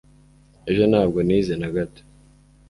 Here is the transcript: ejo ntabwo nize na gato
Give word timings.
ejo 0.69 0.83
ntabwo 0.91 1.19
nize 1.27 1.53
na 1.57 1.69
gato 1.75 2.01